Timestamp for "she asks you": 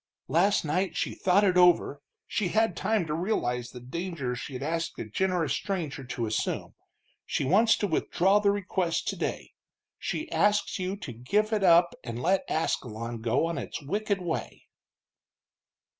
9.99-10.97